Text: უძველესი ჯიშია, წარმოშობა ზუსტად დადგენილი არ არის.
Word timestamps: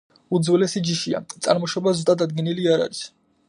უძველესი 0.37 0.81
ჯიშია, 0.87 1.21
წარმოშობა 1.47 1.93
ზუსტად 1.99 2.25
დადგენილი 2.25 2.67
არ 2.77 2.87
არის. 2.89 3.07